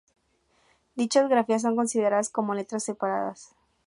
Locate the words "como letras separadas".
2.31-3.53